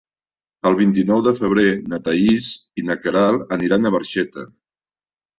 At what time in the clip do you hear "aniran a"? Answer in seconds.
3.57-3.93